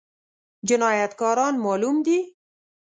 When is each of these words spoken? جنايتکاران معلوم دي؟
جنايتکاران 0.67 1.53
معلوم 1.63 1.97
دي؟ 2.05 2.19